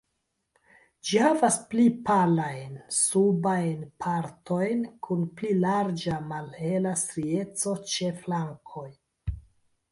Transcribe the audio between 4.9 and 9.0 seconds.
kun pli larĝa, malhela strieco ĉe flankoj.